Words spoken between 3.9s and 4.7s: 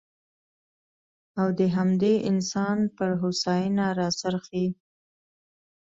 راڅرخي.